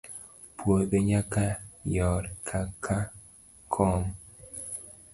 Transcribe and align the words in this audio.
Puodho 0.57 0.97
nyaka 1.07 1.43
yor 1.95 2.23
koka 2.47 2.97
kom. 3.73 4.01